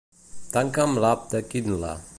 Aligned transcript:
Tanca'm 0.55 0.97
l'app 1.03 1.29
de 1.35 1.41
Kindle. 1.51 1.93